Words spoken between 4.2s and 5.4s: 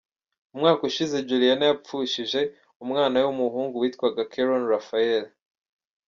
Keron Raphael.